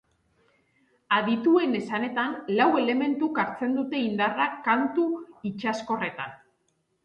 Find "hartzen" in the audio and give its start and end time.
3.45-3.79